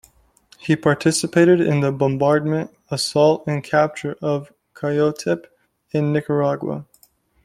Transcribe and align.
He 0.57 0.75
participated 0.75 1.61
in 1.61 1.81
the 1.81 1.91
bombardment, 1.91 2.71
assault, 2.89 3.43
and 3.45 3.63
capture 3.63 4.17
of 4.19 4.51
Coyotepe 4.73 5.45
in 5.91 6.11
Nicaragua. 6.11 6.87